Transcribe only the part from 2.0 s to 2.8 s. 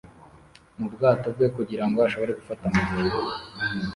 ashobore gufata